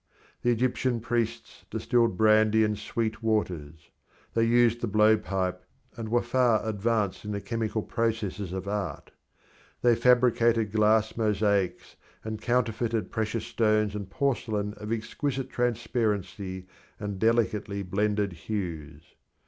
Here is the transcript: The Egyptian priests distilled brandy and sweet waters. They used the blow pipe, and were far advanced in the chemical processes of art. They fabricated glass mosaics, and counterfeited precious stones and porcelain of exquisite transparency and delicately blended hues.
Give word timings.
The 0.41 0.49
Egyptian 0.49 0.99
priests 0.99 1.63
distilled 1.69 2.17
brandy 2.17 2.63
and 2.63 2.75
sweet 2.75 3.21
waters. 3.21 3.91
They 4.33 4.43
used 4.45 4.81
the 4.81 4.87
blow 4.87 5.15
pipe, 5.15 5.63
and 5.95 6.09
were 6.09 6.23
far 6.23 6.67
advanced 6.67 7.23
in 7.23 7.33
the 7.33 7.39
chemical 7.39 7.83
processes 7.83 8.51
of 8.51 8.67
art. 8.67 9.11
They 9.83 9.95
fabricated 9.95 10.71
glass 10.71 11.15
mosaics, 11.15 11.97
and 12.23 12.41
counterfeited 12.41 13.11
precious 13.11 13.45
stones 13.45 13.93
and 13.93 14.09
porcelain 14.09 14.73
of 14.77 14.91
exquisite 14.91 15.51
transparency 15.51 16.65
and 16.99 17.19
delicately 17.19 17.83
blended 17.83 18.33
hues. 18.33 19.03